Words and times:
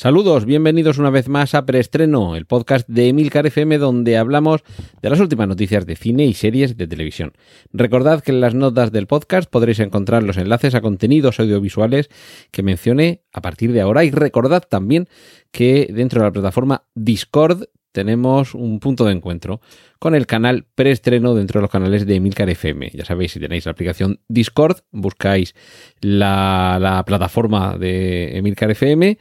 Saludos, 0.00 0.44
bienvenidos 0.44 0.98
una 0.98 1.10
vez 1.10 1.28
más 1.28 1.56
a 1.56 1.66
Preestreno, 1.66 2.36
el 2.36 2.46
podcast 2.46 2.88
de 2.88 3.08
Emilcar 3.08 3.48
FM 3.48 3.78
donde 3.78 4.16
hablamos 4.16 4.62
de 5.02 5.10
las 5.10 5.18
últimas 5.18 5.48
noticias 5.48 5.86
de 5.86 5.96
cine 5.96 6.24
y 6.24 6.34
series 6.34 6.76
de 6.76 6.86
televisión. 6.86 7.32
Recordad 7.72 8.22
que 8.22 8.30
en 8.30 8.40
las 8.40 8.54
notas 8.54 8.92
del 8.92 9.08
podcast 9.08 9.50
podréis 9.50 9.80
encontrar 9.80 10.22
los 10.22 10.36
enlaces 10.36 10.76
a 10.76 10.82
contenidos 10.82 11.40
audiovisuales 11.40 12.10
que 12.52 12.62
mencioné 12.62 13.24
a 13.32 13.40
partir 13.40 13.72
de 13.72 13.80
ahora 13.80 14.04
y 14.04 14.12
recordad 14.12 14.62
también 14.62 15.08
que 15.50 15.88
dentro 15.92 16.20
de 16.20 16.28
la 16.28 16.32
plataforma 16.32 16.84
Discord 16.94 17.64
tenemos 17.90 18.54
un 18.54 18.78
punto 18.78 19.04
de 19.04 19.12
encuentro 19.12 19.60
con 19.98 20.14
el 20.14 20.26
canal 20.26 20.66
preestreno 20.76 21.34
dentro 21.34 21.58
de 21.58 21.62
los 21.62 21.70
canales 21.72 22.06
de 22.06 22.14
Emilcar 22.14 22.48
FM. 22.48 22.92
Ya 22.94 23.04
sabéis, 23.04 23.32
si 23.32 23.40
tenéis 23.40 23.64
la 23.64 23.72
aplicación 23.72 24.20
Discord, 24.28 24.82
buscáis 24.92 25.56
la, 26.00 26.78
la 26.80 27.04
plataforma 27.04 27.76
de 27.76 28.38
Emilcar 28.38 28.70
FM 28.70 29.18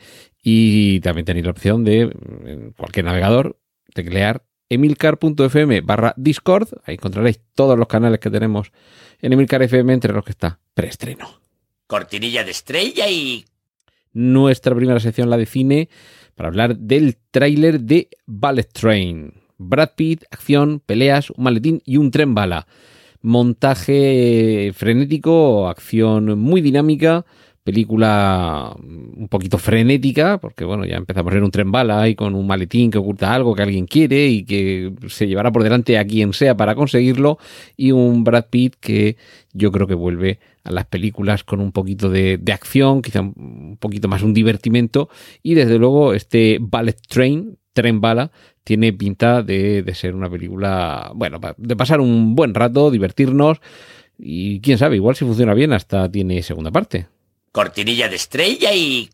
y 0.50 1.02
también 1.02 1.26
tenéis 1.26 1.44
la 1.44 1.52
opción 1.52 1.84
de, 1.84 2.04
en 2.04 2.72
cualquier 2.72 3.04
navegador, 3.04 3.60
teclear 3.94 4.46
emilcar.fm 4.70 5.82
barra 5.82 6.14
Discord. 6.16 6.70
Ahí 6.86 6.94
encontraréis 6.94 7.42
todos 7.54 7.78
los 7.78 7.90
canales 7.90 8.22
que 8.22 8.30
tenemos 8.30 8.72
en 9.20 9.34
Emilcar 9.34 9.62
FM, 9.62 9.92
entre 9.92 10.14
los 10.14 10.24
que 10.24 10.32
está 10.32 10.62
preestreno. 10.74 11.42
Cortinilla 11.86 12.46
de 12.46 12.52
estrella 12.52 13.10
y... 13.10 13.44
Nuestra 14.14 14.74
primera 14.74 15.02
sección, 15.02 15.30
la 15.30 15.36
de 15.36 15.48
cine, 15.48 15.90
para 16.34 16.48
hablar 16.48 16.78
del 16.78 17.18
tráiler 17.30 17.82
de 17.82 18.08
Ballet 18.26 18.72
Train. 18.72 19.34
Brad 19.58 19.96
Pitt, 19.98 20.24
acción, 20.32 20.80
peleas, 20.80 21.30
un 21.30 21.44
maletín 21.44 21.82
y 21.84 21.98
un 21.98 22.10
tren 22.10 22.34
bala. 22.34 22.68
Montaje 23.22 24.72
frenético, 24.74 25.68
acción 25.68 26.40
muy 26.40 26.62
dinámica, 26.62 27.26
película 27.68 28.74
un 28.80 29.28
poquito 29.30 29.58
frenética, 29.58 30.38
porque 30.38 30.64
bueno, 30.64 30.86
ya 30.86 30.96
empezamos 30.96 31.34
en 31.34 31.44
un 31.44 31.52
tren 31.52 31.70
bala 31.70 32.08
y 32.08 32.16
con 32.16 32.34
un 32.34 32.48
maletín 32.48 32.90
que 32.90 32.98
oculta 32.98 33.34
algo 33.34 33.54
que 33.54 33.62
alguien 33.62 33.88
quiere 33.88 34.30
y 34.30 34.46
que 34.46 34.94
se 35.10 35.28
llevará 35.28 35.52
por 35.52 35.64
delante 35.64 35.98
a 35.98 36.08
quien 36.08 36.32
sea 36.32 36.56
para 36.56 36.76
conseguirlo, 36.76 37.40
y 37.76 37.92
un 37.92 38.24
Brad 38.24 38.46
Pitt 38.50 38.76
que 38.80 39.18
yo 39.52 39.74
creo 39.74 39.86
que 39.86 39.96
vuelve 39.96 40.40
a 40.64 40.72
las 40.72 40.86
películas 40.86 41.44
con 41.44 41.60
un 41.60 41.74
poquito 41.74 42.10
de, 42.10 42.38
de 42.38 42.54
acción, 42.54 43.02
quizá 43.02 43.20
un 43.20 43.76
poquito 43.78 44.08
más 44.08 44.24
un 44.24 44.34
divertimento, 44.34 45.10
y 45.44 45.56
desde 45.56 45.78
luego 45.78 46.14
este 46.14 46.60
Ballet 46.62 46.98
Train, 47.10 47.58
tren 47.74 48.00
bala, 48.00 48.32
tiene 48.64 48.94
pinta 48.94 49.44
de, 49.44 49.84
de 49.84 49.94
ser 49.94 50.16
una 50.16 50.30
película, 50.30 51.12
bueno, 51.16 51.42
de 51.58 51.76
pasar 51.76 52.00
un 52.00 52.34
buen 52.34 52.54
rato, 52.54 52.92
divertirnos, 52.92 53.60
y 54.18 54.62
quién 54.62 54.78
sabe, 54.78 54.96
igual 54.96 55.18
si 55.18 55.26
funciona 55.26 55.54
bien 55.54 55.74
hasta 55.74 56.10
tiene 56.10 56.42
segunda 56.44 56.72
parte. 56.72 57.08
Cortinilla 57.52 58.10
de 58.10 58.16
estrella 58.16 58.74
y... 58.74 59.10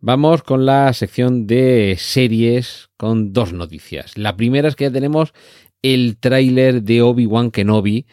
Vamos 0.00 0.42
con 0.42 0.64
la 0.64 0.92
sección 0.94 1.46
de 1.46 1.96
series 1.98 2.88
con 2.96 3.32
dos 3.32 3.52
noticias. 3.52 4.16
La 4.16 4.36
primera 4.36 4.68
es 4.68 4.76
que 4.76 4.84
ya 4.84 4.90
tenemos 4.90 5.34
el 5.82 6.16
tráiler 6.18 6.82
de 6.82 7.02
Obi-Wan 7.02 7.50
Kenobi 7.50 8.06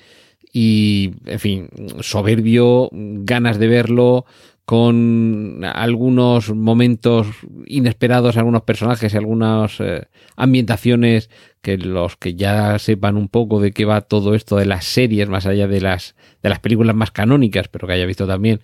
y, 0.52 1.14
en 1.26 1.40
fin, 1.40 1.70
soberbio, 2.02 2.90
ganas 2.92 3.60
de 3.60 3.68
verlo, 3.68 4.26
con 4.68 5.64
algunos 5.64 6.54
momentos 6.54 7.26
inesperados, 7.68 8.36
algunos 8.36 8.64
personajes 8.64 9.14
y 9.14 9.18
algunas 9.18 9.80
eh, 9.80 10.08
ambientaciones 10.36 11.30
que 11.62 11.78
los 11.78 12.18
que 12.18 12.36
ya 12.36 12.78
sepan 12.78 13.16
un 13.16 13.30
poco 13.30 13.62
de 13.62 13.72
qué 13.72 13.86
va 13.86 14.02
todo 14.02 14.36
esto 14.36 14.58
de 14.58 14.66
las 14.66 14.84
series, 14.84 15.30
más 15.30 15.46
allá 15.46 15.70
de 15.70 15.80
las, 15.80 16.16
de 16.44 16.50
las 16.50 16.60
películas 16.60 16.98
más 16.98 17.12
canónicas, 17.12 17.70
pero 17.70 17.88
que 17.88 17.94
haya 17.94 18.06
visto 18.06 18.28
también 18.28 18.60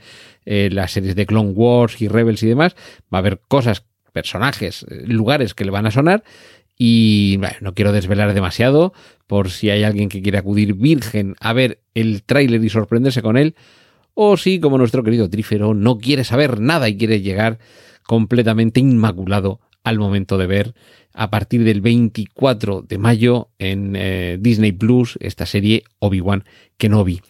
eh, 0.45 0.67
las 0.73 0.91
series 0.91 1.16
de 1.16 1.25
Clone 1.25 1.51
Wars 1.51 2.01
y 2.01 2.09
Rebels 2.09 2.43
y 2.43 2.47
demás, 2.47 2.75
va 3.03 3.19
a 3.19 3.19
haber 3.19 3.39
cosas, 3.47 3.85
personajes, 4.11 4.85
eh, 4.89 5.03
lugares 5.07 5.53
que 5.53 5.63
le 5.63 5.72
van 5.72 5.85
a 5.85 5.91
sonar 5.91 6.25
y 6.78 7.38
bueno, 7.38 7.56
no 7.61 7.73
quiero 7.73 7.91
desvelar 7.91 8.34
demasiado 8.34 8.94
por 9.28 9.50
si 9.51 9.69
hay 9.69 9.84
alguien 9.84 10.09
que 10.09 10.22
quiere 10.22 10.38
acudir 10.38 10.73
virgen 10.73 11.35
a 11.39 11.53
ver 11.53 11.79
el 11.94 12.23
tráiler 12.23 12.63
y 12.63 12.69
sorprenderse 12.69 13.22
con 13.22 13.38
él, 13.38 13.56
o 14.13 14.38
si, 14.38 14.59
como 14.59 14.78
nuestro 14.78 15.03
querido 15.03 15.29
Trífero, 15.29 15.73
no 15.73 15.97
quiere 15.97 16.23
saber 16.23 16.59
nada 16.59 16.88
y 16.89 16.97
quiere 16.97 17.22
llegar 17.22 17.59
completamente 18.03 18.79
inmaculado 18.79 19.59
al 19.84 20.00
momento 20.00 20.38
de 20.38 20.47
ver 20.47 20.73
a 21.13 21.29
partir 21.29 21.63
del 21.63 21.81
24 21.81 22.81
de 22.81 22.97
mayo 22.97 23.50
en 23.59 23.95
eh, 23.95 24.38
Disney 24.40 24.72
Plus 24.72 25.17
esta 25.19 25.45
serie 25.45 25.84
Obi-Wan 26.00 26.44
Kenobi. 26.78 27.22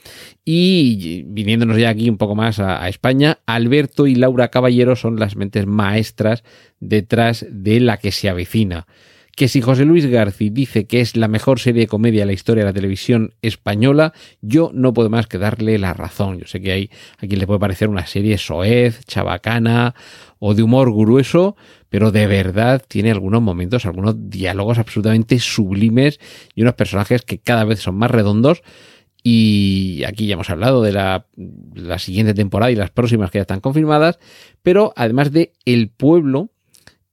Y 0.46 1.24
viniéndonos 1.28 1.78
ya 1.78 1.90
aquí 1.90 2.10
un 2.10 2.18
poco 2.18 2.36
más 2.36 2.60
a, 2.60 2.84
a, 2.84 2.90
España, 2.90 3.40
Alberto 3.46 4.08
y 4.08 4.16
Laura 4.16 4.50
Caballero 4.50 4.96
son 4.96 5.20
las 5.20 5.36
mentes 5.36 5.66
maestras 5.66 6.44
detrás 6.80 7.46
de 7.50 7.80
la 7.80 7.98
que 7.98 8.12
se 8.12 8.30
avecina 8.30 8.88
que 9.36 9.48
si 9.48 9.62
José 9.62 9.86
Luis 9.86 10.06
García 10.06 10.50
dice 10.52 10.86
que 10.86 11.02
es 11.02 11.16
la 11.18 11.28
mejor 11.28 11.60
serie 11.60 11.82
de 11.82 11.88
comedia 11.88 12.22
de 12.22 12.28
la 12.28 12.34
historia 12.34 12.64
de 12.64 12.70
la 12.70 12.74
televisión 12.74 13.34
española, 13.42 14.14
yo 14.42 14.70
no 14.74 14.94
puedo 14.94 15.10
más 15.10 15.28
que 15.28 15.40
darle 15.40 15.80
la 15.80 15.94
razón. 15.94 16.40
Yo 16.40 16.46
sé 16.46 16.62
que 16.62 16.72
hay 16.72 16.90
a 17.18 17.26
quien 17.26 17.40
le 17.40 17.48
puede 17.48 17.60
parecer 17.60 17.90
una 17.90 18.06
serie 18.06 18.38
soez, 18.38 19.04
chabacana 19.06 19.96
o 20.38 20.54
de 20.54 20.62
humor 20.62 20.94
grueso, 20.94 21.56
pero 21.90 22.12
de 22.12 22.28
verdad 22.28 22.84
tiene 22.88 23.12
algunos 23.12 23.42
momentos, 23.42 23.86
algunos 23.86 24.30
diálogos 24.30 24.78
absolutamente 24.78 25.40
sublimes 25.40 26.20
y 26.54 26.62
unos 26.62 26.76
personajes 26.76 27.24
que 27.24 27.40
cada 27.40 27.64
vez 27.64 27.80
son 27.80 27.96
más 27.96 28.12
redondos. 28.12 28.62
Y 29.24 30.04
aquí 30.06 30.28
ya 30.28 30.34
hemos 30.34 30.50
hablado 30.50 30.84
de 30.84 30.92
la, 30.92 31.28
la 31.74 31.98
siguiente 31.98 32.34
temporada 32.34 32.72
y 32.72 32.76
las 32.76 32.92
próximas 32.92 33.32
que 33.32 33.40
ya 33.40 33.44
están 33.44 33.62
confirmadas, 33.62 34.20
pero 34.62 34.94
además 34.96 35.32
de 35.32 35.54
El 35.66 35.90
Pueblo, 35.90 36.52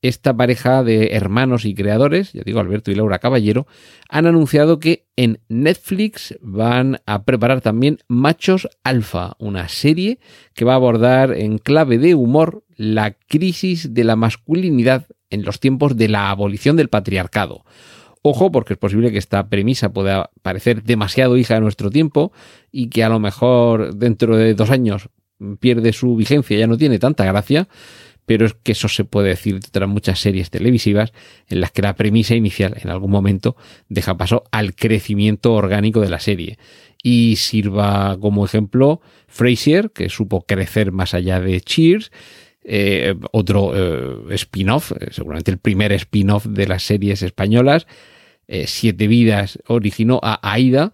esta 0.03 0.35
pareja 0.35 0.83
de 0.83 1.09
hermanos 1.13 1.65
y 1.65 1.75
creadores, 1.75 2.33
ya 2.33 2.43
digo 2.45 2.61
Alberto 2.61 2.91
y 2.91 2.95
Laura 2.95 3.19
Caballero, 3.19 3.67
han 4.09 4.27
anunciado 4.27 4.79
que 4.79 5.07
en 5.17 5.41
Netflix 5.49 6.39
van 6.41 7.01
a 7.07 7.25
preparar 7.25 7.61
también 7.61 7.99
Machos 8.09 8.69
Alfa, 8.83 9.35
una 9.39 9.69
serie 9.69 10.19
que 10.55 10.65
va 10.65 10.73
a 10.73 10.77
abordar 10.77 11.33
en 11.33 11.59
clave 11.59 11.99
de 11.99 12.15
humor 12.15 12.65
la 12.77 13.13
crisis 13.13 13.93
de 13.93 14.05
la 14.05 14.17
masculinidad 14.17 15.07
en 15.29 15.45
los 15.45 15.61
tiempos 15.61 15.97
de 15.97 16.09
la 16.09 16.31
abolición 16.31 16.77
del 16.77 16.89
patriarcado. 16.89 17.65
Ojo, 18.23 18.51
porque 18.53 18.75
es 18.75 18.79
posible 18.79 19.13
que 19.13 19.19
esta 19.19 19.49
premisa 19.49 19.93
pueda 19.93 20.31
parecer 20.43 20.83
demasiado 20.83 21.37
hija 21.37 21.55
de 21.55 21.61
nuestro 21.61 21.91
tiempo 21.91 22.33
y 22.71 22.89
que 22.89 23.05
a 23.05 23.09
lo 23.09 23.19
mejor 23.19 23.95
dentro 23.95 24.37
de 24.37 24.55
dos 24.55 24.71
años 24.71 25.09
pierde 25.59 25.93
su 25.93 26.17
vigencia, 26.17 26.59
ya 26.59 26.67
no 26.67 26.77
tiene 26.77 26.99
tanta 26.99 27.25
gracia 27.25 27.69
pero 28.31 28.47
es 28.47 28.55
que 28.55 28.71
eso 28.71 28.87
se 28.87 29.03
puede 29.03 29.31
decir 29.31 29.59
de 29.59 29.67
otras 29.67 29.89
muchas 29.89 30.21
series 30.21 30.51
televisivas 30.51 31.13
en 31.49 31.61
las 31.61 31.73
que 31.73 31.83
la 31.83 31.97
premisa 31.97 32.37
inicial 32.37 32.77
en 32.81 32.89
algún 32.89 33.11
momento 33.11 33.57
deja 33.89 34.17
paso 34.17 34.45
al 34.53 34.77
crecimiento 34.77 35.53
orgánico 35.53 36.01
de 36.01 36.11
la 36.11 36.21
serie. 36.21 36.57
Y 37.03 37.35
sirva 37.35 38.17
como 38.21 38.45
ejemplo 38.45 39.01
Frasier, 39.27 39.91
que 39.91 40.09
supo 40.09 40.43
crecer 40.43 40.93
más 40.93 41.13
allá 41.13 41.41
de 41.41 41.61
Cheers, 41.61 42.13
eh, 42.63 43.17
otro 43.33 43.73
eh, 43.75 44.35
spin-off, 44.37 44.93
eh, 44.93 45.09
seguramente 45.11 45.51
el 45.51 45.59
primer 45.59 45.91
spin-off 45.91 46.47
de 46.47 46.69
las 46.69 46.85
series 46.85 47.23
españolas. 47.23 47.89
Siete 48.67 49.09
Vidas 49.09 49.59
originó 49.67 50.21
a 50.23 50.39
Aida, 50.53 50.93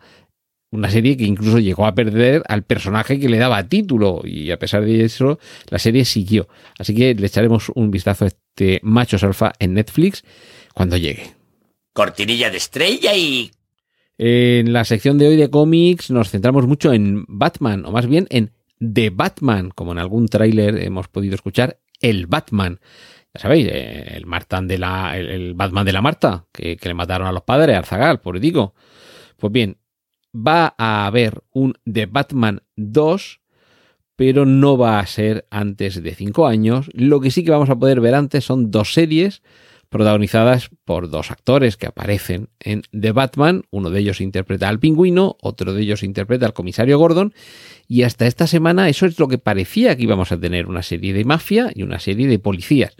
una 0.70 0.90
serie 0.90 1.16
que 1.16 1.24
incluso 1.24 1.58
llegó 1.58 1.86
a 1.86 1.94
perder 1.94 2.42
al 2.48 2.64
personaje 2.64 3.20
que 3.20 3.28
le 3.28 3.38
daba 3.38 3.68
título 3.68 4.22
y 4.24 4.50
a 4.50 4.58
pesar 4.58 4.84
de 4.84 5.04
eso 5.04 5.38
la 5.68 5.78
serie 5.78 6.04
siguió. 6.04 6.48
Así 6.78 6.94
que 6.94 7.14
le 7.14 7.26
echaremos 7.26 7.70
un 7.74 7.90
vistazo 7.90 8.24
a 8.24 8.28
este 8.28 8.80
Machos 8.82 9.22
Alfa 9.22 9.52
en 9.58 9.74
Netflix 9.74 10.24
cuando 10.74 10.96
llegue. 10.96 11.34
Cortinilla 11.92 12.50
de 12.50 12.56
estrella 12.56 13.14
y... 13.14 13.50
En 14.18 14.72
la 14.72 14.84
sección 14.84 15.18
de 15.18 15.28
hoy 15.28 15.36
de 15.36 15.50
cómics 15.50 16.10
nos 16.10 16.30
centramos 16.30 16.66
mucho 16.66 16.92
en 16.92 17.26
Batman, 17.28 17.84
o 17.84 17.92
más 17.92 18.06
bien 18.06 18.26
en 18.30 18.52
The 18.80 19.10
Batman, 19.10 19.70
como 19.70 19.92
en 19.92 19.98
algún 19.98 20.26
tráiler 20.28 20.82
hemos 20.82 21.08
podido 21.08 21.34
escuchar, 21.34 21.78
el 22.00 22.26
Batman. 22.26 22.80
Ya 23.34 23.42
sabéis, 23.42 23.68
el, 23.70 24.24
Martan 24.24 24.68
de 24.68 24.78
la, 24.78 25.18
el, 25.18 25.52
Batman 25.52 25.84
de 25.84 25.92
la 25.92 26.00
Marta, 26.00 26.46
que, 26.50 26.78
que 26.78 26.88
le 26.88 26.94
mataron 26.94 27.26
a 27.26 27.32
los 27.32 27.42
padres, 27.42 27.76
Arzagal, 27.76 28.20
por 28.20 28.40
digo. 28.40 28.74
Pues 29.36 29.52
bien, 29.52 29.76
va 30.34 30.74
a 30.78 31.06
haber 31.06 31.42
un 31.52 31.74
The 31.90 32.06
Batman 32.06 32.62
2, 32.76 33.40
pero 34.16 34.46
no 34.46 34.78
va 34.78 34.98
a 34.98 35.06
ser 35.06 35.46
antes 35.50 36.02
de 36.02 36.14
5 36.14 36.46
años. 36.46 36.90
Lo 36.92 37.20
que 37.20 37.30
sí 37.30 37.44
que 37.44 37.50
vamos 37.50 37.70
a 37.70 37.76
poder 37.76 38.00
ver 38.00 38.14
antes 38.14 38.44
son 38.44 38.70
dos 38.70 38.92
series 38.92 39.42
protagonizadas 39.88 40.70
por 40.84 41.08
dos 41.10 41.30
actores 41.30 41.76
que 41.76 41.86
aparecen 41.86 42.48
en 42.60 42.82
The 42.98 43.12
Batman. 43.12 43.64
Uno 43.70 43.90
de 43.90 44.00
ellos 44.00 44.20
interpreta 44.20 44.68
al 44.68 44.80
pingüino, 44.80 45.36
otro 45.40 45.72
de 45.72 45.82
ellos 45.82 46.02
interpreta 46.02 46.46
al 46.46 46.54
comisario 46.54 46.98
Gordon. 46.98 47.32
Y 47.86 48.02
hasta 48.02 48.26
esta 48.26 48.46
semana 48.46 48.88
eso 48.88 49.06
es 49.06 49.18
lo 49.18 49.28
que 49.28 49.38
parecía 49.38 49.96
que 49.96 50.02
íbamos 50.02 50.32
a 50.32 50.40
tener, 50.40 50.66
una 50.66 50.82
serie 50.82 51.12
de 51.12 51.24
mafia 51.24 51.70
y 51.74 51.82
una 51.82 52.00
serie 52.00 52.26
de 52.26 52.38
policías. 52.38 52.96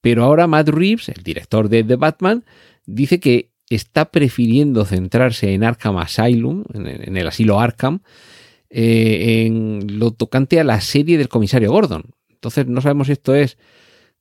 Pero 0.00 0.24
ahora 0.24 0.46
Matt 0.46 0.68
Reeves, 0.68 1.08
el 1.08 1.22
director 1.22 1.68
de 1.68 1.82
The 1.82 1.96
Batman, 1.96 2.44
dice 2.86 3.20
que 3.20 3.50
está 3.76 4.10
prefiriendo 4.10 4.84
centrarse 4.84 5.52
en 5.52 5.64
Arkham 5.64 5.98
Asylum, 5.98 6.64
en 6.72 7.16
el 7.16 7.26
asilo 7.26 7.60
Arkham, 7.60 8.00
eh, 8.70 9.44
en 9.46 9.98
lo 9.98 10.12
tocante 10.12 10.60
a 10.60 10.64
la 10.64 10.80
serie 10.80 11.18
del 11.18 11.28
comisario 11.28 11.72
Gordon. 11.72 12.14
Entonces 12.30 12.66
no 12.66 12.80
sabemos 12.80 13.06
si 13.06 13.14
esto 13.14 13.34
es 13.34 13.58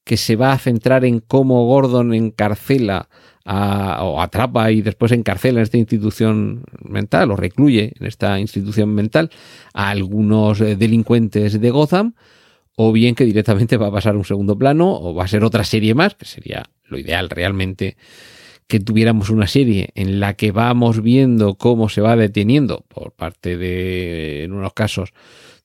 que 0.03 0.17
se 0.17 0.37
va 0.37 0.53
a 0.53 0.57
centrar 0.57 1.03
en 1.03 1.19
cómo 1.19 1.65
Gordon 1.65 2.13
encarcela 2.13 3.09
o 3.45 4.21
atrapa 4.21 4.71
y 4.71 4.81
después 4.81 5.13
encarcela 5.13 5.59
en 5.59 5.63
esta 5.63 5.77
institución 5.77 6.63
mental 6.83 7.31
o 7.31 7.37
recluye 7.37 7.93
en 7.97 8.05
esta 8.05 8.39
institución 8.39 8.93
mental 8.93 9.29
a 9.73 9.89
algunos 9.89 10.59
eh, 10.59 10.75
delincuentes 10.75 11.59
de 11.59 11.69
Gotham 11.69 12.13
o 12.75 12.91
bien 12.91 13.15
que 13.15 13.23
directamente 13.23 13.77
va 13.77 13.87
a 13.87 13.91
pasar 13.91 14.17
un 14.17 14.25
segundo 14.25 14.57
plano 14.57 14.93
o 14.93 15.13
va 15.13 15.23
a 15.23 15.27
ser 15.29 15.45
otra 15.45 15.63
serie 15.63 15.93
más, 15.93 16.15
que 16.15 16.25
sería 16.25 16.69
lo 16.85 16.97
ideal 16.97 17.29
realmente 17.29 17.95
que 18.67 18.79
tuviéramos 18.79 19.29
una 19.29 19.47
serie 19.47 19.89
en 19.95 20.19
la 20.19 20.33
que 20.33 20.51
vamos 20.51 21.01
viendo 21.01 21.55
cómo 21.55 21.89
se 21.89 22.01
va 22.01 22.15
deteniendo 22.15 22.85
por 22.89 23.13
parte 23.13 23.57
de, 23.57 24.43
en 24.43 24.53
unos 24.53 24.73
casos, 24.73 25.13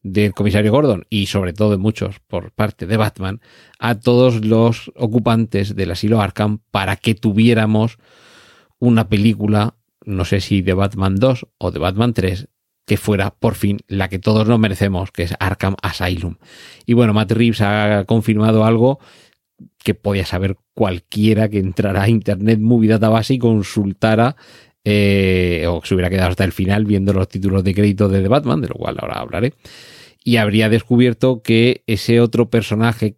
del 0.03 0.33
comisario 0.33 0.73
Gordon 0.73 1.07
y 1.11 1.27
sobre 1.27 1.53
todo 1.53 1.75
en 1.75 1.81
muchos 1.81 2.19
por 2.27 2.51
parte 2.53 2.87
de 2.87 2.97
Batman 2.97 3.41
a 3.79 4.01
todos 4.01 4.45
los 4.45 4.91
ocupantes 4.97 5.77
del 5.77 5.93
asilo 5.93 6.21
Arkham 6.21 6.59
para 6.71 6.97
que 6.97 7.15
tuviéramos 7.15 7.99
una 8.79 9.09
película, 9.09 9.77
no 10.05 10.25
sé 10.25 10.41
si 10.41 10.61
de 10.61 10.75
Batman 10.75 11.17
2 11.17 11.47
o 11.59 11.71
de 11.71 11.79
Batman 11.79 12.15
3, 12.15 12.49
que 12.85 12.97
fuera 12.97 13.31
por 13.31 13.55
fin 13.55 13.79
la 13.87 14.09
que 14.09 14.19
todos 14.19 14.49
nos 14.49 14.59
merecemos, 14.59 15.13
que 15.13 15.23
es 15.23 15.35
Arkham 15.39 15.77
Asylum. 15.83 16.37
Y 16.85 16.95
bueno, 16.95 17.15
Matt 17.15 17.31
Reeves 17.31 17.61
ha 17.61 18.05
confirmado 18.07 18.65
algo 18.65 18.99
que 19.83 19.95
podía 19.95 20.27
saber 20.27 20.57
cualquiera 20.75 21.49
que 21.49 21.59
entrara 21.59 22.03
a 22.03 22.09
Internet 22.09 22.61
Movie 22.61 22.91
Database 22.91 23.35
y 23.35 23.39
consultara 23.39 24.37
eh, 24.85 25.65
o 25.69 25.81
se 25.85 25.95
hubiera 25.95 26.11
quedado 26.11 26.31
hasta 26.31 26.45
el 26.45 26.53
final 26.53 26.85
viendo 26.85 27.13
los 27.13 27.29
títulos 27.29 27.63
de 27.63 27.75
crédito 27.75 28.09
de 28.09 28.21
The 28.21 28.29
Batman, 28.29 28.61
de 28.61 28.69
lo 28.69 28.75
cual 28.75 28.97
ahora 28.99 29.21
hablaré, 29.21 29.55
y 30.25 30.37
habría 30.37 30.69
descubierto 30.69 31.43
que 31.43 31.85
ese 31.87 32.21
otro 32.21 32.51
personaje 32.51 33.17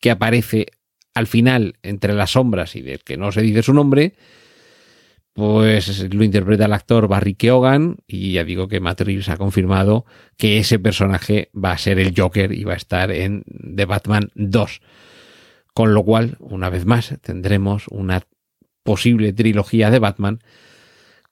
que 0.00 0.10
aparece 0.10 0.66
al 1.14 1.26
final 1.26 1.76
entre 1.82 2.14
las 2.14 2.32
sombras 2.32 2.76
y 2.76 2.82
del 2.82 3.00
que 3.00 3.16
no 3.16 3.32
se 3.32 3.42
dice 3.42 3.62
su 3.62 3.74
nombre, 3.74 4.14
pues 5.34 6.12
lo 6.12 6.24
interpreta 6.24 6.66
el 6.66 6.72
actor 6.74 7.08
Barry 7.08 7.34
Keoghan 7.34 7.96
y 8.06 8.32
ya 8.32 8.44
digo 8.44 8.68
que 8.68 8.80
Matt 8.80 9.00
Reeves 9.00 9.30
ha 9.30 9.38
confirmado 9.38 10.04
que 10.36 10.58
ese 10.58 10.78
personaje 10.78 11.50
va 11.52 11.72
a 11.72 11.78
ser 11.78 11.98
el 11.98 12.14
Joker 12.16 12.52
y 12.52 12.64
va 12.64 12.74
a 12.74 12.76
estar 12.76 13.10
en 13.10 13.44
The 13.76 13.86
Batman 13.86 14.30
2. 14.34 14.80
Con 15.74 15.94
lo 15.94 16.02
cual, 16.04 16.36
una 16.40 16.68
vez 16.68 16.84
más, 16.84 17.14
tendremos 17.22 17.88
una 17.88 18.22
posible 18.82 19.32
trilogía 19.32 19.90
de 19.90 19.98
Batman 19.98 20.40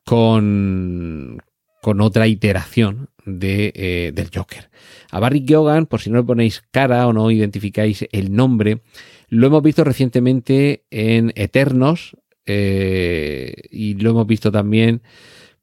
con, 0.05 1.43
con 1.83 2.01
otra 2.01 2.27
iteración 2.27 3.11
de, 3.25 3.73
eh, 3.75 4.13
del 4.15 4.31
Joker. 4.35 4.71
A 5.11 5.21
Barry 5.21 5.45
Keoghan, 5.45 5.87
por 5.87 6.01
si 6.01 6.11
no 6.11 6.19
le 6.19 6.25
ponéis 6.25 6.63
cara 6.71 7.07
o 7.07 7.13
no 7.13 7.31
identificáis 7.31 8.07
el 8.13 8.35
nombre, 8.35 8.83
lo 9.29 9.47
hemos 9.47 9.63
visto 9.63 9.85
recientemente 9.85 10.85
en 10.91 11.33
Eternos 11.37 12.17
eh, 12.47 13.55
y 13.71 13.95
lo 13.95 14.11
hemos 14.11 14.27
visto 14.27 14.51
también, 14.51 15.03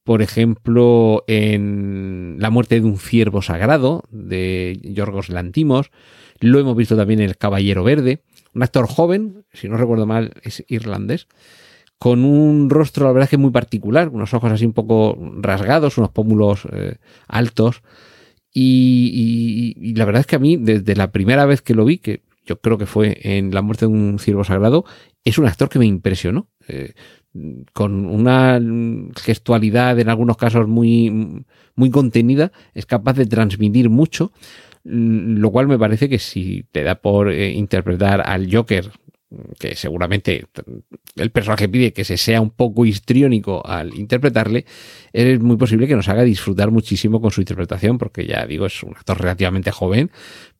por 0.03 0.21
ejemplo, 0.21 1.23
en 1.27 2.37
La 2.39 2.49
muerte 2.49 2.79
de 2.79 2.85
un 2.85 2.97
ciervo 2.97 3.41
sagrado 3.41 4.03
de 4.09 4.79
Yorgos 4.83 5.29
Lantimos. 5.29 5.91
Lo 6.39 6.59
hemos 6.59 6.77
visto 6.77 6.95
también 6.95 7.19
en 7.19 7.29
El 7.29 7.37
Caballero 7.37 7.83
Verde 7.83 8.21
un 8.53 8.63
actor 8.63 8.87
joven, 8.87 9.45
si 9.53 9.69
no 9.69 9.77
recuerdo 9.77 10.05
mal, 10.05 10.33
es 10.43 10.63
irlandés, 10.67 11.27
con 11.97 12.23
un 12.25 12.69
rostro, 12.69 13.05
la 13.05 13.11
verdad 13.11 13.29
que 13.29 13.37
muy 13.37 13.51
particular, 13.51 14.09
unos 14.09 14.33
ojos 14.33 14.51
así 14.51 14.65
un 14.65 14.73
poco 14.73 15.17
rasgados, 15.39 15.97
unos 15.97 16.11
pómulos 16.11 16.67
eh, 16.71 16.97
altos. 17.27 17.81
Y, 18.53 19.93
la 19.95 20.05
verdad 20.05 20.21
es 20.21 20.27
que 20.27 20.35
a 20.35 20.39
mí, 20.39 20.57
desde 20.57 20.95
la 20.95 21.11
primera 21.11 21.45
vez 21.45 21.61
que 21.61 21.75
lo 21.75 21.85
vi, 21.85 21.99
que 21.99 22.23
yo 22.45 22.59
creo 22.59 22.77
que 22.77 22.85
fue 22.85 23.19
en 23.21 23.53
La 23.53 23.61
muerte 23.61 23.85
de 23.85 23.91
un 23.91 24.19
ciervo 24.19 24.43
sagrado, 24.43 24.85
es 25.23 25.37
un 25.37 25.45
actor 25.45 25.69
que 25.69 25.79
me 25.79 25.85
impresionó. 25.85 26.47
Eh, 26.67 26.93
con 27.73 28.05
una 28.05 28.59
gestualidad 29.15 29.99
en 29.99 30.09
algunos 30.09 30.37
casos 30.37 30.67
muy, 30.67 31.45
muy 31.75 31.91
contenida, 31.91 32.51
es 32.73 32.85
capaz 32.85 33.13
de 33.13 33.27
transmitir 33.27 33.89
mucho 33.89 34.31
lo 34.87 35.51
cual 35.51 35.67
me 35.67 35.77
parece 35.77 36.07
que 36.07 36.19
si 36.19 36.65
te 36.71 36.83
da 36.83 36.95
por 36.95 37.31
eh, 37.31 37.51
interpretar 37.51 38.21
al 38.25 38.53
Joker, 38.53 38.91
que 39.59 39.75
seguramente 39.75 40.45
el 41.17 41.31
personaje 41.31 41.67
pide 41.67 41.91
que 41.91 42.05
se 42.05 42.15
sea 42.15 42.39
un 42.39 42.51
poco 42.51 42.85
histriónico 42.85 43.65
al 43.65 43.93
interpretarle, 43.95 44.65
es 45.11 45.39
muy 45.41 45.57
posible 45.57 45.87
que 45.87 45.95
nos 45.95 46.07
haga 46.07 46.23
disfrutar 46.23 46.71
muchísimo 46.71 47.19
con 47.19 47.31
su 47.31 47.41
interpretación, 47.41 47.97
porque 47.97 48.25
ya 48.25 48.45
digo, 48.45 48.65
es 48.65 48.81
un 48.83 48.95
actor 48.95 49.19
relativamente 49.19 49.71
joven, 49.71 50.11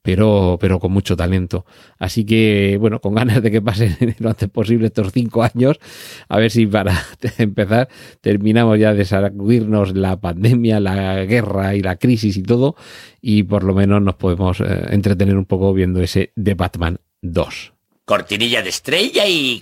pero, 0.08 0.58
pero 0.62 0.80
con 0.80 0.94
mucho 0.94 1.18
talento. 1.18 1.66
Así 2.00 2.24
que, 2.24 2.78
bueno, 2.80 3.02
con 3.02 3.14
ganas 3.14 3.44
de 3.44 3.52
que 3.52 3.62
pasen 3.62 3.98
lo 4.20 4.30
antes 4.30 4.48
posible 4.48 4.88
estos 4.88 5.12
cinco 5.12 5.44
años, 5.44 5.82
a 6.30 6.38
ver 6.38 6.50
si 6.50 6.66
para 6.66 6.98
empezar 7.38 7.90
terminamos 8.22 8.80
ya 8.80 8.94
de 8.94 9.04
sacudirnos 9.04 9.94
la 9.98 10.16
pandemia, 10.16 10.80
la 10.80 11.26
guerra 11.26 11.76
y 11.76 11.82
la 11.82 11.98
crisis 11.98 12.38
y 12.38 12.44
todo, 12.44 12.78
y 13.22 13.44
por 13.44 13.66
lo 13.66 13.74
menos 13.74 14.02
nos 14.02 14.16
podemos 14.16 14.62
eh, 14.62 14.86
entretener 14.92 15.36
un 15.36 15.44
poco 15.44 15.74
viendo 15.74 16.02
ese 16.02 16.32
de 16.38 16.54
Batman 16.54 17.02
2. 17.22 17.74
Cortinilla 18.06 18.62
de 18.62 18.70
estrella 18.70 19.28
y... 19.28 19.62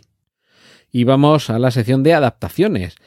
Y 0.91 1.05
vamos 1.05 1.49
a 1.49 1.57
la 1.57 1.71
sección 1.71 2.03
de 2.03 2.13
adaptaciones. 2.13 2.97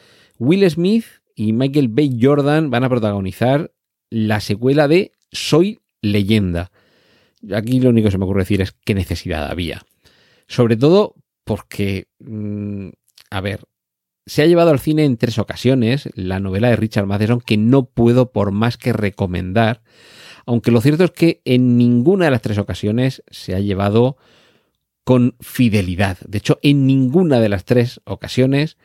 Will 0.40 0.68
Smith 0.68 1.04
y 1.36 1.52
Michael 1.52 1.86
Bay 1.86 2.18
Jordan 2.20 2.68
van 2.70 2.82
a 2.82 2.88
protagonizar 2.88 3.70
la 4.10 4.40
secuela 4.40 4.88
de 4.88 5.12
Soy 5.30 5.78
leyenda 6.02 6.72
Aquí 7.54 7.80
lo 7.80 7.90
único 7.90 8.06
que 8.06 8.12
se 8.12 8.18
me 8.18 8.24
ocurre 8.24 8.42
decir 8.42 8.60
es 8.60 8.72
qué 8.84 8.94
necesidad 8.94 9.50
había. 9.50 9.82
Sobre 10.46 10.76
todo 10.76 11.14
porque, 11.44 12.08
mm, 12.18 12.88
a 13.30 13.40
ver, 13.40 13.60
se 14.26 14.42
ha 14.42 14.46
llevado 14.46 14.70
al 14.70 14.80
cine 14.80 15.04
en 15.04 15.16
tres 15.16 15.38
ocasiones 15.38 16.08
la 16.14 16.40
novela 16.40 16.68
de 16.68 16.76
Richard 16.76 17.06
Matheson 17.06 17.40
que 17.40 17.56
no 17.56 17.86
puedo 17.86 18.30
por 18.32 18.52
más 18.52 18.76
que 18.76 18.92
recomendar, 18.92 19.82
aunque 20.44 20.70
lo 20.70 20.80
cierto 20.80 21.04
es 21.04 21.10
que 21.10 21.40
en 21.44 21.76
ninguna 21.78 22.26
de 22.26 22.30
las 22.30 22.42
tres 22.42 22.58
ocasiones 22.58 23.22
se 23.30 23.54
ha 23.54 23.60
llevado 23.60 24.16
con 25.04 25.36
fidelidad. 25.40 26.18
De 26.26 26.36
hecho, 26.36 26.58
en 26.62 26.86
ninguna 26.86 27.40
de 27.40 27.48
las 27.48 27.64
tres 27.64 28.00
ocasiones, 28.04 28.76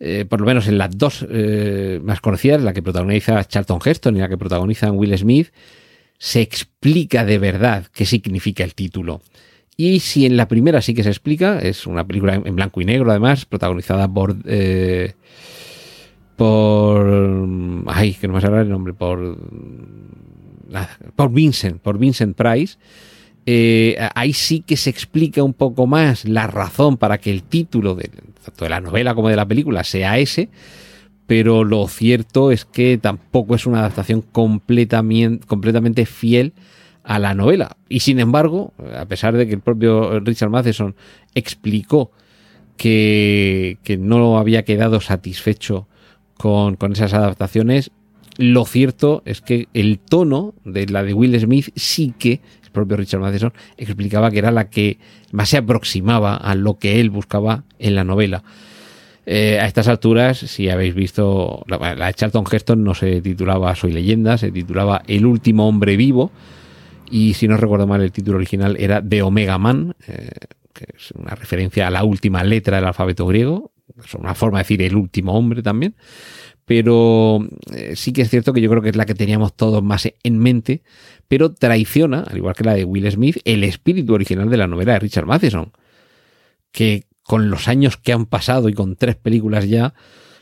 eh, 0.00 0.24
por 0.24 0.40
lo 0.40 0.46
menos 0.46 0.66
en 0.66 0.78
las 0.78 0.96
dos 0.96 1.26
eh, 1.28 2.00
más 2.02 2.22
conocidas, 2.22 2.62
la 2.62 2.72
que 2.72 2.82
protagoniza 2.82 3.44
Charlton 3.44 3.80
Heston 3.84 4.16
y 4.16 4.20
la 4.20 4.30
que 4.30 4.38
protagoniza 4.38 4.90
Will 4.90 5.16
Smith, 5.18 5.52
se 6.18 6.40
explica 6.40 7.24
de 7.24 7.38
verdad 7.38 7.86
qué 7.92 8.06
significa 8.06 8.64
el 8.64 8.74
título. 8.74 9.20
Y 9.76 10.00
si 10.00 10.24
en 10.24 10.36
la 10.36 10.48
primera 10.48 10.80
sí 10.82 10.94
que 10.94 11.02
se 11.02 11.08
explica, 11.08 11.58
es 11.58 11.86
una 11.86 12.06
película 12.06 12.34
en 12.34 12.56
blanco 12.56 12.80
y 12.80 12.84
negro 12.84 13.10
además, 13.10 13.44
protagonizada 13.44 14.06
por... 14.06 14.36
Eh, 14.46 15.14
por... 16.36 17.48
Ay, 17.86 18.14
que 18.14 18.28
no 18.28 18.34
me 18.34 18.40
sale 18.40 18.60
el 18.60 18.68
nombre, 18.68 18.94
por... 18.94 19.36
por 21.16 21.32
Vincent, 21.32 21.80
por 21.80 21.98
Vincent 21.98 22.36
Price. 22.36 22.76
Eh, 23.46 23.96
ahí 24.14 24.32
sí 24.32 24.60
que 24.60 24.76
se 24.76 24.90
explica 24.90 25.42
un 25.42 25.52
poco 25.52 25.86
más 25.86 26.24
la 26.24 26.46
razón 26.46 26.96
para 26.96 27.18
que 27.18 27.30
el 27.30 27.42
título 27.42 27.94
de, 27.94 28.08
tanto 28.44 28.64
de 28.64 28.70
la 28.70 28.80
novela 28.80 29.14
como 29.14 29.28
de 29.28 29.36
la 29.36 29.46
película 29.46 29.84
sea 29.84 30.18
ese 30.18 30.48
pero 31.26 31.64
lo 31.64 31.88
cierto 31.88 32.50
es 32.50 32.64
que 32.64 32.98
tampoco 32.98 33.54
es 33.54 33.66
una 33.66 33.80
adaptación 33.80 34.22
completamente, 34.22 36.06
fiel 36.06 36.52
a 37.02 37.18
la 37.18 37.34
novela. 37.34 37.76
Y 37.88 38.00
sin 38.00 38.20
embargo, 38.20 38.72
a 38.96 39.06
pesar 39.06 39.36
de 39.36 39.46
que 39.46 39.54
el 39.54 39.60
propio 39.60 40.20
Richard 40.20 40.50
Matheson 40.50 40.94
explicó 41.34 42.10
que, 42.76 43.78
no 43.98 44.38
había 44.38 44.64
quedado 44.64 45.00
satisfecho 45.00 45.88
con, 46.36 46.76
con, 46.76 46.92
esas 46.92 47.14
adaptaciones, 47.14 47.90
lo 48.36 48.66
cierto 48.66 49.22
es 49.24 49.40
que 49.40 49.68
el 49.72 49.98
tono 49.98 50.54
de 50.64 50.86
la 50.86 51.02
de 51.04 51.14
Will 51.14 51.38
Smith 51.38 51.70
sí 51.76 52.12
que 52.18 52.40
el 52.64 52.70
propio 52.72 52.96
Richard 52.96 53.20
Matheson 53.20 53.52
explicaba 53.78 54.30
que 54.30 54.38
era 54.38 54.50
la 54.50 54.68
que 54.68 54.98
más 55.32 55.48
se 55.48 55.58
aproximaba 55.58 56.36
a 56.36 56.54
lo 56.54 56.78
que 56.78 57.00
él 57.00 57.10
buscaba 57.10 57.64
en 57.78 57.94
la 57.94 58.04
novela. 58.04 58.42
Eh, 59.26 59.58
a 59.58 59.66
estas 59.66 59.88
alturas, 59.88 60.38
si 60.38 60.68
habéis 60.68 60.94
visto, 60.94 61.64
la, 61.66 61.94
de 61.94 62.14
Charlton 62.14 62.44
Heston 62.50 62.84
no 62.84 62.94
se 62.94 63.22
titulaba 63.22 63.74
Soy 63.74 63.92
leyenda, 63.92 64.36
se 64.36 64.50
titulaba 64.50 65.02
El 65.06 65.26
último 65.26 65.66
hombre 65.66 65.96
vivo. 65.96 66.30
Y 67.10 67.34
si 67.34 67.48
no 67.48 67.56
recuerdo 67.56 67.86
mal, 67.86 68.02
el 68.02 68.12
título 68.12 68.36
original 68.36 68.76
era 68.78 69.02
The 69.06 69.22
Omega 69.22 69.58
Man, 69.58 69.94
eh, 70.06 70.30
que 70.72 70.86
es 70.96 71.12
una 71.12 71.34
referencia 71.34 71.86
a 71.86 71.90
la 71.90 72.04
última 72.04 72.42
letra 72.42 72.76
del 72.76 72.86
alfabeto 72.86 73.26
griego, 73.26 73.72
es 74.02 74.14
una 74.14 74.34
forma 74.34 74.58
de 74.58 74.64
decir 74.64 74.82
el 74.82 74.96
último 74.96 75.34
hombre 75.34 75.62
también, 75.62 75.94
pero 76.64 77.46
eh, 77.72 77.94
sí 77.94 78.12
que 78.12 78.22
es 78.22 78.30
cierto 78.30 78.52
que 78.52 78.60
yo 78.60 78.70
creo 78.70 78.82
que 78.82 78.88
es 78.88 78.96
la 78.96 79.06
que 79.06 79.14
teníamos 79.14 79.54
todos 79.54 79.82
más 79.82 80.08
en 80.22 80.38
mente, 80.38 80.82
pero 81.28 81.52
traiciona, 81.52 82.20
al 82.20 82.36
igual 82.36 82.54
que 82.54 82.64
la 82.64 82.74
de 82.74 82.84
Will 82.84 83.10
Smith, 83.10 83.38
el 83.44 83.64
espíritu 83.64 84.14
original 84.14 84.48
de 84.48 84.56
la 84.56 84.66
novela 84.66 84.94
de 84.94 84.98
Richard 85.00 85.26
Matheson, 85.26 85.72
que 86.72 87.04
con 87.24 87.50
los 87.50 87.68
años 87.68 87.96
que 87.96 88.12
han 88.12 88.26
pasado 88.26 88.68
y 88.68 88.74
con 88.74 88.96
tres 88.96 89.16
películas 89.16 89.68
ya, 89.68 89.94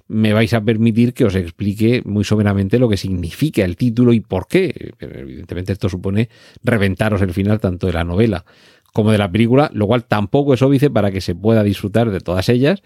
me 0.09 0.33
vais 0.35 0.53
a 0.53 0.63
permitir 0.63 1.15
que 1.15 1.25
os 1.25 1.35
explique 1.35 2.03
muy 2.05 2.25
someramente 2.25 2.79
lo 2.79 2.89
que 2.89 2.97
significa 2.97 3.65
el 3.65 3.77
título 3.77 4.13
y 4.13 4.21
por 4.21 4.47
qué. 4.47 4.93
evidentemente 5.01 5.73
esto 5.73 5.89
supone 5.89 6.29
reventaros 6.63 7.23
el 7.23 7.33
final 7.33 7.61
tanto 7.61 7.87
de 7.87 7.95
la 7.95 8.05
novela 8.05 8.45
como 8.93 9.11
de 9.11 9.19
la 9.19 9.33
película, 9.33 9.71
lo 9.73 9.87
cual 9.87 10.05
tampoco 10.05 10.53
es 10.53 10.61
óbice 10.61 10.91
para 10.91 11.11
que 11.11 11.23
se 11.23 11.35
pueda 11.35 11.63
disfrutar 11.63 12.11
de 12.11 12.21
todas 12.21 12.49
ellas 12.51 12.83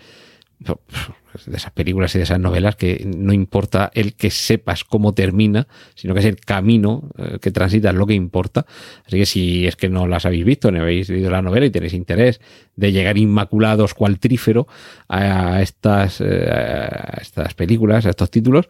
de 1.45 1.57
esas 1.57 1.73
películas 1.73 2.15
y 2.15 2.19
de 2.19 2.25
esas 2.25 2.41
novelas 2.41 2.77
que 2.77 3.07
no 3.07 3.33
importa 3.33 3.91
el 3.95 4.15
que 4.15 4.31
sepas 4.31 4.85
cómo 4.85 5.13
termina, 5.13 5.67
sino 5.95 6.15
que 6.15 6.21
es 6.21 6.27
el 6.27 6.37
camino 6.41 7.11
eh, 7.19 7.39
que 7.41 7.51
transitas 7.51 7.95
lo 7.95 8.07
que 8.07 8.15
importa. 8.15 8.67
Así 9.07 9.19
que 9.19 9.27
si 9.27 9.67
es 9.67 9.77
que 9.77 9.89
no 9.89 10.07
las 10.07 10.27
habéis 10.27 10.45
visto, 10.45 10.71
ni 10.71 10.79
habéis 10.79 11.09
leído 11.09 11.31
la 11.31 11.43
novela 11.43 11.67
y 11.67 11.71
tenéis 11.71 11.93
interés 11.93 12.41
de 12.77 12.93
llegar 12.93 13.19
inmaculados 13.19 13.95
cual 13.95 14.19
trífero 14.19 14.67
a 15.09 15.61
estas, 15.63 16.21
eh, 16.21 16.49
estas 17.21 17.55
películas, 17.55 18.07
a 18.07 18.11
estos 18.11 18.31
títulos, 18.31 18.69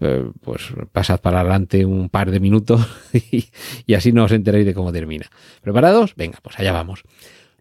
eh, 0.00 0.24
pues 0.40 0.72
pasad 0.90 1.20
para 1.20 1.40
adelante 1.40 1.84
un 1.84 2.08
par 2.08 2.30
de 2.30 2.40
minutos 2.40 2.86
y, 3.12 3.44
y 3.86 3.94
así 3.94 4.12
no 4.12 4.24
os 4.24 4.32
enteréis 4.32 4.66
de 4.66 4.74
cómo 4.74 4.92
termina. 4.92 5.26
¿Preparados? 5.60 6.14
Venga, 6.16 6.38
pues 6.42 6.58
allá 6.58 6.72
vamos. 6.72 7.04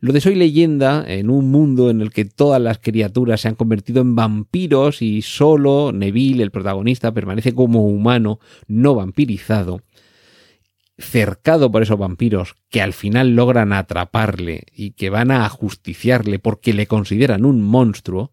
Lo 0.04 0.14
de 0.14 0.20
Soy 0.20 0.34
leyenda, 0.34 1.06
en 1.08 1.30
un 1.30 1.52
mundo 1.52 1.92
en 1.92 2.02
el 2.02 2.10
que 2.10 2.26
todas 2.26 2.60
las 2.60 2.80
criaturas 2.80 3.42
se 3.42 3.50
han 3.50 3.54
convertido 3.54 4.02
en 4.02 4.16
vampiros 4.16 5.04
y 5.04 5.22
solo 5.22 5.92
Neville, 5.94 6.42
el 6.42 6.50
protagonista, 6.50 7.14
permanece 7.14 7.54
como 7.54 7.86
humano, 7.86 8.40
no 8.66 8.96
vampirizado, 8.96 9.84
cercado 10.98 11.72
por 11.72 11.84
esos 11.84 12.00
vampiros 12.00 12.56
que 12.72 12.82
al 12.82 12.94
final 12.94 13.36
logran 13.36 13.74
atraparle 13.74 14.64
y 14.76 14.94
que 14.94 15.12
van 15.12 15.30
a 15.30 15.46
ajusticiarle 15.46 16.40
porque 16.40 16.74
le 16.74 16.88
consideran 16.88 17.46
un 17.46 17.62
monstruo, 17.62 18.32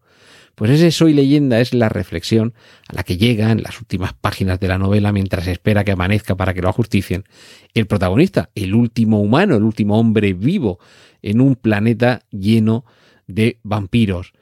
pues 0.59 0.71
ese 0.71 0.91
Soy 0.91 1.13
leyenda 1.13 1.61
es 1.61 1.73
la 1.73 1.87
reflexión 1.87 2.53
a 2.89 2.95
la 2.95 3.03
que 3.03 3.15
llega 3.15 3.49
en 3.49 3.63
las 3.63 3.79
últimas 3.79 4.11
páginas 4.11 4.59
de 4.59 4.67
la 4.67 4.77
novela 4.77 5.13
mientras 5.13 5.47
espera 5.47 5.85
que 5.85 5.93
amanezca 5.93 6.35
para 6.35 6.53
que 6.53 6.61
lo 6.61 6.67
ajusticien 6.67 7.23
el 7.73 7.87
protagonista, 7.87 8.49
el 8.55 8.75
último 8.75 9.21
humano, 9.21 9.55
el 9.55 9.63
último 9.63 9.97
hombre 9.97 10.33
vivo 10.33 10.77
en 11.21 11.39
un 11.39 11.55
planeta 11.55 12.23
lleno 12.29 12.83
de 13.25 13.61
vampiros. 13.63 14.33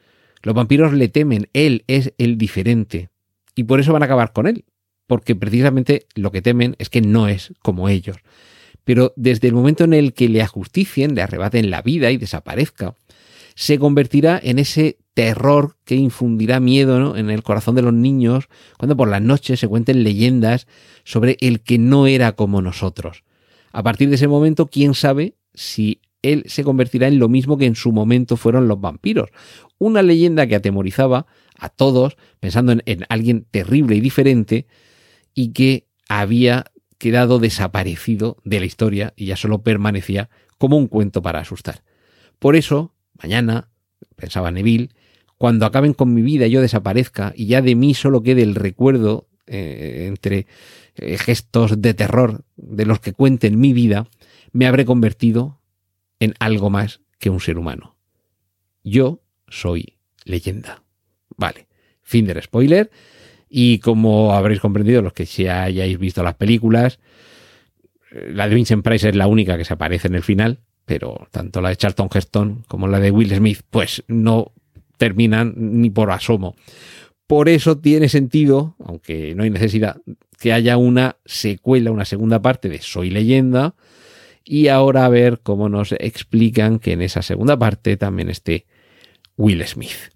Los 0.41 0.55
vampiros 0.55 0.91
le 0.93 1.07
temen, 1.07 1.49
él 1.53 1.83
es 1.85 2.15
el 2.17 2.39
diferente 2.39 3.11
y 3.53 3.65
por 3.65 3.79
eso 3.79 3.93
van 3.93 4.01
a 4.01 4.05
acabar 4.05 4.33
con 4.33 4.47
él, 4.47 4.65
porque 5.05 5.35
precisamente 5.35 6.07
lo 6.15 6.31
que 6.31 6.41
temen 6.41 6.75
es 6.79 6.89
que 6.89 7.01
no 7.01 7.27
es 7.27 7.53
como 7.61 7.89
ellos. 7.89 8.17
Pero 8.83 9.13
desde 9.17 9.49
el 9.49 9.53
momento 9.53 9.83
en 9.83 9.93
el 9.93 10.13
que 10.13 10.29
le 10.29 10.41
ajusticien, 10.41 11.13
le 11.13 11.21
arrebaten 11.21 11.69
la 11.69 11.83
vida 11.83 12.09
y 12.09 12.17
desaparezca, 12.17 12.95
se 13.53 13.77
convertirá 13.77 14.39
en 14.41 14.57
ese 14.57 14.97
terror 15.17 15.77
que 15.83 15.95
infundirá 15.95 16.59
miedo 16.59 17.17
en 17.17 17.31
el 17.31 17.41
corazón 17.41 17.73
de 17.73 17.81
los 17.81 17.91
niños 17.91 18.49
cuando 18.77 18.95
por 18.95 19.07
las 19.07 19.19
noches 19.19 19.59
se 19.59 19.67
cuenten 19.67 20.03
leyendas 20.03 20.67
sobre 21.05 21.37
el 21.39 21.61
que 21.61 21.79
no 21.79 22.05
era 22.05 22.33
como 22.33 22.61
nosotros. 22.61 23.23
A 23.71 23.81
partir 23.81 24.09
de 24.09 24.15
ese 24.15 24.27
momento, 24.27 24.67
quién 24.67 24.93
sabe 24.93 25.33
si 25.55 26.01
él 26.21 26.43
se 26.45 26.63
convertirá 26.63 27.07
en 27.07 27.17
lo 27.17 27.29
mismo 27.29 27.57
que 27.57 27.65
en 27.65 27.73
su 27.73 27.91
momento 27.91 28.37
fueron 28.37 28.67
los 28.67 28.79
vampiros. 28.79 29.31
Una 29.79 30.03
leyenda 30.03 30.45
que 30.45 30.53
atemorizaba 30.53 31.25
a 31.57 31.69
todos, 31.69 32.15
pensando 32.39 32.71
en, 32.73 32.83
en 32.85 33.03
alguien 33.09 33.47
terrible 33.49 33.95
y 33.95 34.01
diferente, 34.01 34.67
y 35.33 35.47
que 35.47 35.87
había 36.07 36.65
quedado 36.99 37.39
desaparecido 37.39 38.37
de 38.43 38.59
la 38.59 38.67
historia 38.67 39.13
y 39.15 39.25
ya 39.25 39.35
solo 39.35 39.63
permanecía 39.63 40.29
como 40.59 40.77
un 40.77 40.85
cuento 40.85 41.23
para 41.23 41.39
asustar. 41.39 41.81
Por 42.37 42.55
eso, 42.55 42.93
mañana, 43.19 43.71
pensaba 44.15 44.51
Neville, 44.51 44.89
cuando 45.37 45.65
acaben 45.65 45.93
con 45.93 46.13
mi 46.13 46.21
vida 46.21 46.47
yo 46.47 46.61
desaparezca 46.61 47.33
y 47.35 47.47
ya 47.47 47.61
de 47.61 47.75
mí 47.75 47.93
solo 47.93 48.23
quede 48.23 48.41
el 48.41 48.55
recuerdo 48.55 49.27
eh, 49.45 50.05
entre 50.07 50.47
eh, 50.95 51.17
gestos 51.17 51.81
de 51.81 51.93
terror 51.93 52.43
de 52.55 52.85
los 52.85 52.99
que 52.99 53.13
cuenten 53.13 53.59
mi 53.59 53.71
vida, 53.71 54.07
me 54.51 54.67
habré 54.67 54.83
convertido 54.83 55.61
en 56.19 56.33
algo 56.39 56.69
más 56.69 57.01
que 57.19 57.29
un 57.29 57.39
ser 57.39 57.57
humano. 57.57 57.95
Yo 58.83 59.21
soy 59.47 59.97
leyenda. 60.25 60.83
Vale, 61.37 61.67
fin 62.01 62.25
del 62.25 62.41
spoiler. 62.41 62.89
Y 63.49 63.79
como 63.79 64.33
habréis 64.33 64.59
comprendido 64.59 65.01
los 65.01 65.13
que 65.13 65.25
ya 65.25 65.63
hayáis 65.63 65.97
visto 65.99 66.23
las 66.23 66.35
películas, 66.35 66.99
eh, 68.11 68.31
la 68.33 68.49
de 68.49 68.55
Vincent 68.55 68.83
Price 68.83 69.07
es 69.07 69.15
la 69.15 69.27
única 69.27 69.57
que 69.57 69.65
se 69.65 69.73
aparece 69.73 70.07
en 70.07 70.15
el 70.15 70.23
final, 70.23 70.59
pero 70.85 71.27
tanto 71.31 71.61
la 71.61 71.69
de 71.69 71.77
Charlton 71.77 72.09
Heston 72.13 72.65
como 72.67 72.87
la 72.87 72.99
de 72.99 73.11
Will 73.11 73.33
Smith, 73.33 73.61
pues 73.69 74.03
no 74.07 74.51
terminan 74.97 75.53
ni 75.55 75.89
por 75.89 76.11
asomo. 76.11 76.55
Por 77.27 77.49
eso 77.49 77.77
tiene 77.77 78.09
sentido, 78.09 78.75
aunque 78.83 79.35
no 79.35 79.43
hay 79.43 79.49
necesidad, 79.49 79.97
que 80.39 80.53
haya 80.53 80.77
una 80.77 81.17
secuela, 81.25 81.91
una 81.91 82.05
segunda 82.05 82.41
parte 82.41 82.69
de 82.69 82.81
Soy 82.81 83.09
leyenda, 83.09 83.75
y 84.45 84.69
ahora 84.69 85.05
a 85.05 85.09
ver 85.09 85.41
cómo 85.43 85.67
nos 85.67 85.91
explican 85.91 86.79
que 86.79 86.93
en 86.93 87.01
esa 87.01 87.21
segunda 87.21 87.59
parte 87.59 87.97
también 87.97 88.29
esté 88.29 88.65
Will 89.35 89.65
Smith. 89.67 90.13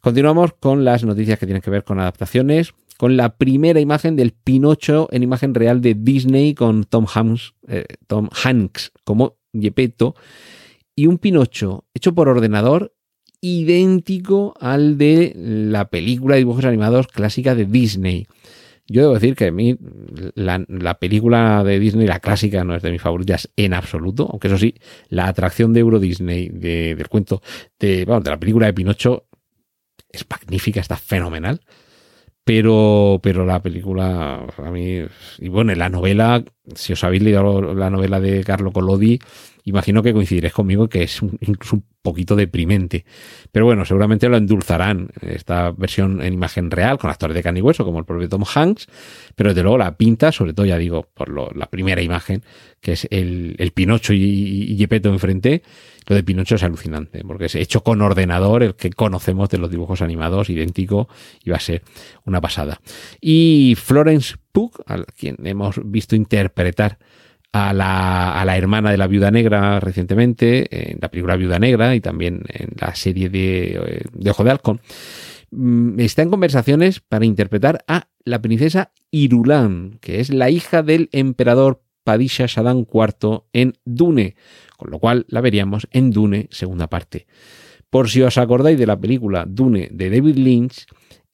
Continuamos 0.00 0.54
con 0.54 0.84
las 0.84 1.04
noticias 1.04 1.38
que 1.38 1.46
tienen 1.46 1.62
que 1.62 1.70
ver 1.70 1.84
con 1.84 2.00
adaptaciones, 2.00 2.74
con 2.96 3.16
la 3.16 3.36
primera 3.36 3.80
imagen 3.80 4.16
del 4.16 4.32
Pinocho 4.32 5.08
en 5.10 5.22
imagen 5.22 5.54
real 5.54 5.80
de 5.80 5.94
Disney 5.94 6.54
con 6.54 6.84
Tom 6.84 7.06
Hanks, 7.06 7.54
eh, 7.68 7.86
como 9.04 9.36
Gepetto 9.52 10.14
y 10.96 11.06
un 11.06 11.18
Pinocho 11.18 11.84
hecho 11.94 12.14
por 12.14 12.28
ordenador 12.28 12.93
idéntico 13.44 14.54
al 14.58 14.96
de 14.96 15.34
la 15.36 15.90
película 15.90 16.34
de 16.34 16.38
dibujos 16.38 16.64
animados 16.64 17.08
clásica 17.08 17.54
de 17.54 17.66
Disney. 17.66 18.26
Yo 18.86 19.02
debo 19.02 19.14
decir 19.14 19.34
que 19.36 19.48
a 19.48 19.52
mí 19.52 19.76
la, 20.34 20.98
película 20.98 21.62
de 21.62 21.78
Disney, 21.78 22.06
la 22.06 22.20
clásica, 22.20 22.64
no 22.64 22.74
es 22.74 22.82
de 22.82 22.90
mis 22.90 23.02
favoritas 23.02 23.50
en 23.56 23.74
absoluto, 23.74 24.26
aunque 24.30 24.48
eso 24.48 24.56
sí, 24.56 24.74
la 25.10 25.28
atracción 25.28 25.74
de 25.74 25.80
Euro 25.80 26.00
Disney 26.00 26.48
del 26.48 27.06
cuento 27.08 27.42
de, 27.78 28.06
la 28.06 28.40
película 28.40 28.64
de 28.64 28.72
Pinocho 28.72 29.26
es 30.08 30.24
magnífica, 30.28 30.80
está 30.80 30.96
fenomenal. 30.96 31.60
Pero, 32.44 33.20
pero 33.22 33.44
la 33.44 33.60
película, 33.60 34.46
a 34.56 34.70
mí, 34.70 35.00
y 35.38 35.48
bueno, 35.48 35.74
la 35.74 35.88
novela, 35.90 36.44
si 36.74 36.94
os 36.94 37.04
habéis 37.04 37.22
leído 37.22 37.74
la 37.74 37.90
novela 37.90 38.20
de 38.20 38.42
Carlo 38.44 38.70
Collodi, 38.70 39.18
imagino 39.64 40.02
que 40.02 40.12
coincidiréis 40.12 40.52
conmigo 40.52 40.88
que 40.88 41.02
es 41.02 41.22
un, 41.22 41.38
incluso 41.40 41.76
un 41.76 41.93
poquito 42.04 42.36
deprimente. 42.36 43.06
Pero 43.50 43.64
bueno, 43.64 43.84
seguramente 43.86 44.28
lo 44.28 44.36
endulzarán 44.36 45.08
esta 45.22 45.70
versión 45.72 46.22
en 46.22 46.34
imagen 46.34 46.70
real, 46.70 46.98
con 46.98 47.10
actores 47.10 47.34
de 47.34 47.42
carne 47.42 47.60
y 47.60 47.62
hueso, 47.62 47.84
como 47.84 47.98
el 47.98 48.04
propio 48.04 48.28
Tom 48.28 48.44
Hanks, 48.44 48.86
pero 49.34 49.50
desde 49.50 49.62
luego 49.62 49.78
la 49.78 49.96
pinta, 49.96 50.30
sobre 50.30 50.52
todo 50.52 50.66
ya 50.66 50.76
digo, 50.76 51.08
por 51.14 51.30
lo, 51.30 51.50
la 51.54 51.66
primera 51.66 52.02
imagen, 52.02 52.42
que 52.80 52.92
es 52.92 53.08
el, 53.10 53.56
el 53.58 53.72
Pinocho 53.72 54.12
y, 54.12 54.22
y 54.22 54.76
Gepetto 54.76 55.08
enfrente, 55.08 55.62
lo 56.06 56.14
de 56.14 56.22
Pinocho 56.22 56.56
es 56.56 56.62
alucinante, 56.62 57.24
porque 57.24 57.46
es 57.46 57.54
hecho 57.54 57.82
con 57.82 58.02
ordenador, 58.02 58.62
el 58.62 58.74
que 58.74 58.90
conocemos 58.90 59.48
de 59.48 59.56
los 59.56 59.70
dibujos 59.70 60.02
animados, 60.02 60.50
idéntico, 60.50 61.08
y 61.42 61.50
va 61.50 61.56
a 61.56 61.60
ser 61.60 61.82
una 62.26 62.42
pasada. 62.42 62.80
Y 63.18 63.76
Florence 63.82 64.36
Pugh, 64.52 64.72
a 64.86 65.02
quien 65.04 65.36
hemos 65.44 65.80
visto 65.82 66.14
interpretar 66.14 66.98
a 67.54 67.72
la, 67.72 68.32
a 68.32 68.44
la, 68.44 68.56
hermana 68.56 68.90
de 68.90 68.96
la 68.96 69.06
viuda 69.06 69.30
negra 69.30 69.78
recientemente, 69.78 70.90
en 70.90 70.98
la 71.00 71.08
película 71.08 71.36
Viuda 71.36 71.60
Negra 71.60 71.94
y 71.94 72.00
también 72.00 72.42
en 72.48 72.70
la 72.80 72.96
serie 72.96 73.28
de, 73.28 74.02
de 74.12 74.30
Ojo 74.30 74.42
de 74.42 74.50
Halcón, 74.50 74.80
mm, 75.52 76.00
está 76.00 76.22
en 76.22 76.30
conversaciones 76.30 76.98
para 76.98 77.24
interpretar 77.24 77.84
a 77.86 78.08
la 78.24 78.42
princesa 78.42 78.90
Irulan, 79.12 79.98
que 80.00 80.18
es 80.18 80.30
la 80.30 80.50
hija 80.50 80.82
del 80.82 81.08
emperador 81.12 81.84
Padisha 82.02 82.46
Shadan 82.46 82.88
IV 82.92 83.44
en 83.52 83.74
Dune, 83.84 84.34
con 84.76 84.90
lo 84.90 84.98
cual 84.98 85.24
la 85.28 85.40
veríamos 85.40 85.86
en 85.92 86.10
Dune 86.10 86.48
segunda 86.50 86.88
parte. 86.88 87.28
Por 87.88 88.10
si 88.10 88.20
os 88.22 88.36
acordáis 88.36 88.80
de 88.80 88.86
la 88.86 88.98
película 88.98 89.44
Dune 89.48 89.88
de 89.92 90.10
David 90.10 90.38
Lynch, 90.38 90.86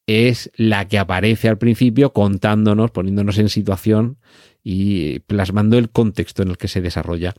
es 0.07 0.51
la 0.57 0.87
que 0.87 0.99
aparece 0.99 1.49
al 1.49 1.57
principio 1.57 2.13
contándonos, 2.13 2.91
poniéndonos 2.91 3.39
en 3.39 3.49
situación 3.49 4.19
y 4.63 5.21
plasmando 5.21 5.79
el 5.79 5.91
contexto 5.91 6.43
en 6.43 6.51
el 6.51 6.59
que 6.59 6.69
se 6.69 6.81
desarrolla 6.81 7.35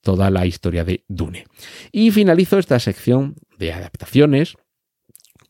toda 0.00 0.30
la 0.30 0.46
historia 0.46 0.84
de 0.84 1.04
Dune. 1.08 1.46
Y 1.92 2.10
finalizo 2.10 2.58
esta 2.58 2.78
sección 2.78 3.36
de 3.58 3.72
adaptaciones 3.72 4.56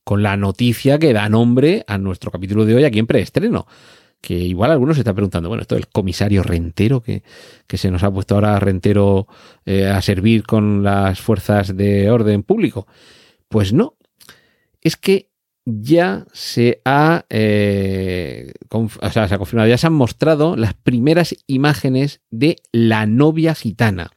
con 0.04 0.22
la 0.22 0.36
noticia 0.36 0.98
que 0.98 1.12
da 1.12 1.28
nombre 1.28 1.84
a 1.88 1.98
nuestro 1.98 2.30
capítulo 2.30 2.64
de 2.64 2.76
hoy 2.76 2.84
aquí 2.84 2.98
en 3.00 3.06
preestreno, 3.06 3.66
que 4.20 4.34
igual 4.34 4.70
algunos 4.70 4.96
se 4.96 5.00
está 5.00 5.12
preguntando, 5.12 5.48
bueno, 5.48 5.62
esto 5.62 5.74
del 5.74 5.88
comisario 5.88 6.42
rentero 6.42 7.00
que, 7.00 7.22
que 7.66 7.76
se 7.76 7.90
nos 7.90 8.02
ha 8.02 8.10
puesto 8.10 8.34
ahora 8.34 8.58
rentero 8.60 9.26
eh, 9.64 9.86
a 9.86 10.00
servir 10.02 10.44
con 10.44 10.82
las 10.82 11.20
fuerzas 11.20 11.76
de 11.76 12.10
orden 12.10 12.42
público. 12.42 12.86
Pues 13.48 13.72
no, 13.72 13.96
es 14.80 14.96
que 14.96 15.25
ya 15.66 16.26
se 16.32 16.80
ha, 16.84 17.26
eh, 17.28 18.52
o 18.70 19.10
sea, 19.10 19.28
se 19.28 19.34
ha 19.34 19.38
confirmado, 19.38 19.68
ya 19.68 19.76
se 19.76 19.88
han 19.88 19.92
mostrado 19.92 20.56
las 20.56 20.74
primeras 20.74 21.36
imágenes 21.48 22.22
de 22.30 22.56
La 22.70 23.04
novia 23.06 23.54
gitana, 23.54 24.12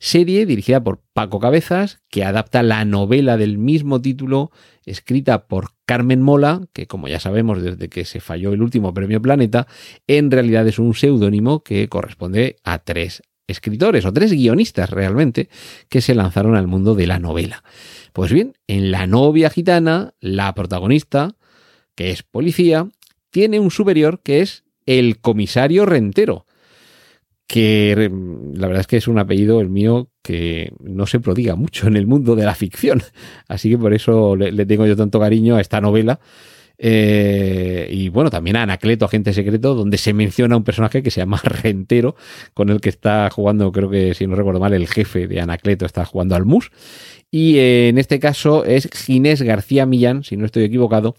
serie 0.00 0.44
dirigida 0.44 0.82
por 0.82 1.00
Paco 1.14 1.38
Cabezas, 1.38 2.00
que 2.10 2.24
adapta 2.24 2.64
la 2.64 2.84
novela 2.84 3.36
del 3.36 3.58
mismo 3.58 4.02
título, 4.02 4.50
escrita 4.84 5.46
por 5.46 5.70
Carmen 5.86 6.20
Mola, 6.20 6.62
que 6.72 6.88
como 6.88 7.06
ya 7.06 7.20
sabemos 7.20 7.62
desde 7.62 7.88
que 7.88 8.04
se 8.04 8.18
falló 8.18 8.52
el 8.52 8.60
último 8.60 8.92
premio 8.92 9.22
Planeta, 9.22 9.68
en 10.08 10.32
realidad 10.32 10.66
es 10.66 10.80
un 10.80 10.94
seudónimo 10.94 11.62
que 11.62 11.88
corresponde 11.88 12.56
a 12.64 12.78
tres 12.78 13.22
escritores 13.52 14.04
o 14.04 14.12
tres 14.12 14.32
guionistas 14.32 14.90
realmente 14.90 15.48
que 15.88 16.00
se 16.00 16.14
lanzaron 16.14 16.56
al 16.56 16.66
mundo 16.66 16.94
de 16.96 17.06
la 17.06 17.20
novela. 17.20 17.62
Pues 18.12 18.32
bien, 18.32 18.54
en 18.66 18.90
La 18.90 19.06
novia 19.06 19.48
gitana, 19.48 20.14
la 20.20 20.52
protagonista, 20.54 21.36
que 21.94 22.10
es 22.10 22.22
policía, 22.22 22.88
tiene 23.30 23.60
un 23.60 23.70
superior 23.70 24.20
que 24.22 24.40
es 24.40 24.64
el 24.84 25.20
comisario 25.20 25.86
rentero, 25.86 26.46
que 27.46 28.10
la 28.54 28.66
verdad 28.66 28.80
es 28.80 28.86
que 28.86 28.96
es 28.96 29.08
un 29.08 29.18
apellido 29.18 29.60
el 29.60 29.68
mío 29.68 30.08
que 30.22 30.72
no 30.80 31.06
se 31.06 31.20
prodiga 31.20 31.54
mucho 31.54 31.86
en 31.86 31.96
el 31.96 32.06
mundo 32.06 32.36
de 32.36 32.44
la 32.44 32.54
ficción. 32.54 33.02
Así 33.48 33.70
que 33.70 33.78
por 33.78 33.92
eso 33.94 34.36
le, 34.36 34.66
tengo 34.66 34.86
yo 34.86 34.96
tanto 34.96 35.20
cariño 35.20 35.56
a 35.56 35.60
esta 35.60 35.80
novela. 35.80 36.20
Eh, 36.84 37.86
y 37.92 38.08
bueno, 38.08 38.28
también 38.28 38.56
a 38.56 38.64
Anacleto, 38.64 39.04
agente 39.04 39.32
secreto, 39.32 39.76
donde 39.76 39.98
se 39.98 40.12
menciona 40.12 40.56
un 40.56 40.64
personaje 40.64 41.00
que 41.00 41.12
se 41.12 41.20
llama 41.20 41.40
Rentero, 41.44 42.16
con 42.54 42.70
el 42.70 42.80
que 42.80 42.88
está 42.88 43.30
jugando, 43.30 43.70
creo 43.70 43.88
que 43.88 44.14
si 44.14 44.26
no 44.26 44.34
recuerdo 44.34 44.58
mal, 44.58 44.74
el 44.74 44.88
jefe 44.88 45.28
de 45.28 45.40
Anacleto 45.40 45.86
está 45.86 46.04
jugando 46.04 46.34
al 46.34 46.44
MUS. 46.44 46.72
Y 47.30 47.58
eh, 47.58 47.88
en 47.88 47.98
este 47.98 48.18
caso 48.18 48.64
es 48.64 48.88
Ginés 48.92 49.42
García 49.42 49.86
Millán, 49.86 50.24
si 50.24 50.36
no 50.36 50.44
estoy 50.44 50.64
equivocado, 50.64 51.14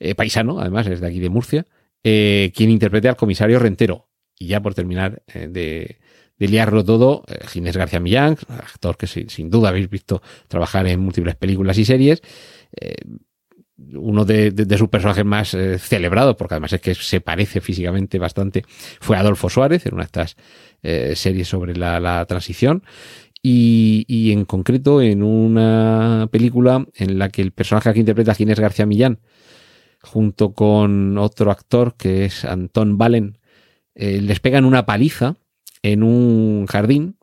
eh, 0.00 0.14
paisano, 0.14 0.58
además 0.58 0.86
es 0.86 1.02
de 1.02 1.06
aquí 1.06 1.20
de 1.20 1.28
Murcia, 1.28 1.66
quien 2.02 2.70
interprete 2.70 3.08
al 3.08 3.16
comisario 3.16 3.58
Rentero. 3.58 4.08
Y 4.38 4.46
ya 4.46 4.62
por 4.62 4.74
terminar 4.74 5.22
de, 5.26 5.98
liarlo 6.38 6.82
todo, 6.82 7.24
Ginés 7.48 7.76
García 7.76 8.00
Millán, 8.00 8.38
actor 8.48 8.96
que 8.96 9.06
sin, 9.06 9.50
duda 9.50 9.68
habéis 9.68 9.90
visto 9.90 10.22
trabajar 10.48 10.86
en 10.86 11.00
múltiples 11.00 11.34
películas 11.36 11.76
y 11.76 11.84
series. 11.84 12.22
Eh, 12.80 12.96
uno 13.76 14.24
de, 14.24 14.76
sus 14.78 14.88
personajes 14.88 15.24
más 15.24 15.54
eh, 15.54 15.78
celebrados, 15.78 16.36
porque 16.36 16.54
además 16.54 16.72
es 16.72 16.80
que 16.80 16.94
se 16.94 17.20
parece 17.20 17.60
físicamente 17.60 18.18
bastante, 18.18 18.64
fue 19.00 19.16
Adolfo 19.16 19.48
Suárez, 19.48 19.86
en 19.86 19.94
una 19.94 20.04
de 20.04 20.06
estas 20.06 20.36
series 21.18 21.48
sobre 21.48 21.74
la, 21.76 22.24
transición. 22.26 22.82
Y, 23.42 24.32
en 24.32 24.44
concreto 24.44 25.02
en 25.02 25.22
una 25.22 26.28
película 26.30 26.86
en 26.94 27.18
la 27.18 27.28
que 27.28 27.42
el 27.42 27.52
personaje 27.52 27.92
que 27.92 28.00
interpreta 28.00 28.34
Ginés 28.34 28.60
García 28.60 28.86
Millán, 28.86 29.18
junto 30.04 30.52
con 30.52 31.18
otro 31.18 31.50
actor 31.50 31.94
que 31.96 32.26
es 32.26 32.44
Antón 32.44 32.98
Valen, 32.98 33.38
eh, 33.94 34.20
les 34.20 34.40
pegan 34.40 34.64
una 34.64 34.86
paliza 34.86 35.36
en 35.82 36.02
un 36.02 36.66
jardín. 36.66 37.16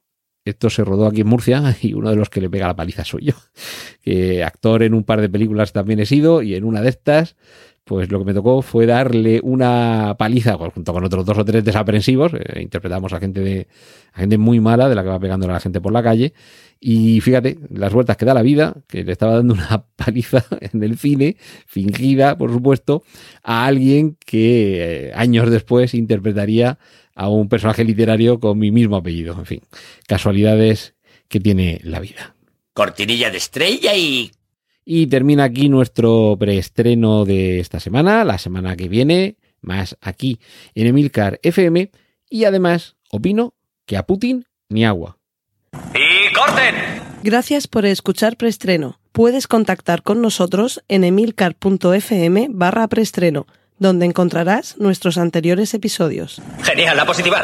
Esto 0.43 0.69
se 0.69 0.83
rodó 0.83 1.05
aquí 1.05 1.21
en 1.21 1.27
Murcia 1.27 1.75
y 1.81 1.93
uno 1.93 2.09
de 2.09 2.15
los 2.15 2.29
que 2.29 2.41
le 2.41 2.49
pega 2.49 2.67
la 2.67 2.75
paliza 2.75 3.05
soy 3.05 3.25
yo. 3.25 3.33
Actor 4.45 4.83
en 4.83 4.93
un 4.93 5.03
par 5.03 5.21
de 5.21 5.29
películas 5.29 5.71
también 5.71 5.99
he 5.99 6.05
sido 6.05 6.41
y 6.41 6.55
en 6.55 6.63
una 6.63 6.81
de 6.81 6.89
estas, 6.89 7.35
pues 7.83 8.11
lo 8.11 8.19
que 8.19 8.25
me 8.25 8.33
tocó 8.33 8.61
fue 8.61 8.85
darle 8.85 9.39
una 9.43 10.15
paliza 10.17 10.57
junto 10.57 10.93
con 10.93 11.03
otros 11.03 11.25
dos 11.25 11.37
o 11.37 11.45
tres 11.45 11.63
desaprensivos. 11.63 12.33
Eh, 12.33 12.61
interpretamos 12.61 13.13
a 13.13 13.19
gente 13.19 13.41
de 13.41 13.67
a 14.13 14.19
gente 14.21 14.37
muy 14.37 14.59
mala 14.59 14.89
de 14.89 14.95
la 14.95 15.03
que 15.03 15.09
va 15.09 15.19
pegando 15.19 15.47
a 15.47 15.53
la 15.53 15.59
gente 15.59 15.79
por 15.79 15.93
la 15.93 16.01
calle 16.01 16.33
y 16.83 17.21
fíjate, 17.21 17.59
las 17.69 17.93
vueltas 17.93 18.17
que 18.17 18.25
da 18.25 18.33
la 18.33 18.41
vida, 18.41 18.73
que 18.87 19.03
le 19.03 19.11
estaba 19.11 19.35
dando 19.35 19.53
una 19.53 19.85
paliza 19.95 20.43
en 20.59 20.83
el 20.83 20.97
cine, 20.97 21.37
fingida, 21.67 22.35
por 22.37 22.51
supuesto, 22.51 23.03
a 23.43 23.67
alguien 23.67 24.17
que 24.25 25.09
eh, 25.09 25.11
años 25.13 25.51
después 25.51 25.93
interpretaría 25.93 26.79
a 27.13 27.29
un 27.29 27.49
personaje 27.49 27.83
literario 27.83 28.39
con 28.39 28.57
mi 28.57 28.71
mismo 28.71 28.95
apellido. 28.95 29.35
En 29.37 29.45
fin, 29.45 29.61
casualidades 30.07 30.95
que 31.27 31.39
tiene 31.39 31.79
la 31.83 31.99
vida. 31.99 32.35
Cortinilla 32.73 33.29
de 33.29 33.37
estrella 33.37 33.95
y... 33.95 34.31
Y 34.83 35.05
termina 35.05 35.43
aquí 35.43 35.69
nuestro 35.69 36.35
preestreno 36.39 37.23
de 37.25 37.59
esta 37.59 37.79
semana, 37.79 38.23
la 38.23 38.39
semana 38.39 38.75
que 38.75 38.89
viene, 38.89 39.37
más 39.61 39.95
aquí 40.01 40.39
en 40.73 40.87
Emilcar 40.87 41.39
FM. 41.43 41.91
Y 42.27 42.45
además, 42.45 42.95
opino 43.11 43.53
que 43.85 43.97
a 43.97 44.07
Putin 44.07 44.45
ni 44.69 44.83
agua. 44.83 45.19
¡Y 45.93 46.10
corten! 46.45 46.75
Gracias 47.23 47.67
por 47.67 47.85
escuchar 47.85 48.35
Preestreno. 48.35 48.99
Puedes 49.11 49.47
contactar 49.47 50.01
con 50.01 50.21
nosotros 50.21 50.83
en 50.87 51.03
emilcar.fm 51.03 52.47
barra 52.49 52.87
preestreno, 52.87 53.45
donde 53.77 54.05
encontrarás 54.05 54.77
nuestros 54.77 55.17
anteriores 55.17 55.73
episodios. 55.73 56.41
Genial, 56.63 56.97
la 56.97 57.05
positiva. 57.05 57.43